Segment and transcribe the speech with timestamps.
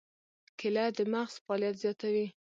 [0.59, 2.27] کېله د مغز فعالیت زیاتوي.